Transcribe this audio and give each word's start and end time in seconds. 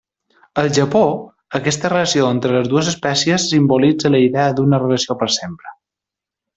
Al 0.61 0.69
Japó, 0.77 1.01
aquesta 1.59 1.91
relació 1.93 2.31
entre 2.37 2.55
les 2.57 2.71
dues 2.73 2.91
espècies 2.95 3.47
simbolitza 3.55 4.15
la 4.17 4.25
idea 4.31 4.51
d'una 4.61 4.85
relació 4.85 5.21
per 5.25 5.33
sempre. 5.41 5.81